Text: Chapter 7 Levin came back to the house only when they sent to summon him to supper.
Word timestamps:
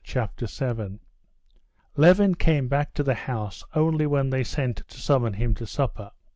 Chapter 0.03 0.47
7 0.47 0.99
Levin 1.95 2.33
came 2.33 2.67
back 2.67 2.95
to 2.95 3.03
the 3.03 3.13
house 3.13 3.63
only 3.75 4.07
when 4.07 4.31
they 4.31 4.43
sent 4.43 4.77
to 4.87 4.99
summon 4.99 5.33
him 5.33 5.53
to 5.53 5.67
supper. 5.67 6.09